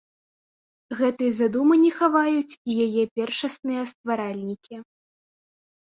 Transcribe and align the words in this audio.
Гэтай 1.01 1.29
задумы 1.39 1.75
не 1.83 1.91
хаваюць 1.99 2.55
і 2.55 2.71
яе 2.89 3.03
першасныя 3.19 3.81
стваральнікі. 3.93 4.75